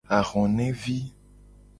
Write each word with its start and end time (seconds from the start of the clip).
Ahonevi. 0.17 0.97